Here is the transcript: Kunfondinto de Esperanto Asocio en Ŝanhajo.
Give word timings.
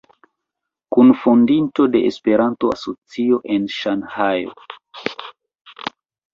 Kunfondinto 0.95 1.85
de 1.97 2.01
Esperanto 2.09 2.73
Asocio 2.77 3.39
en 3.59 3.71
Ŝanhajo. 3.77 4.69